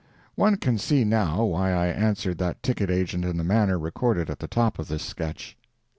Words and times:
[One 0.33 0.55
can 0.55 0.79
see 0.79 1.03
now 1.03 1.43
why 1.45 1.73
I 1.73 1.85
answered 1.85 2.39
that 2.39 2.63
ticket 2.63 2.89
agent 2.89 3.23
in 3.23 3.37
the 3.37 3.43
manner 3.43 3.77
recorded 3.77 4.31
at 4.31 4.39
the 4.39 4.47
top 4.47 4.79
of 4.79 4.87
this 4.87 5.03
sketch. 5.03 5.55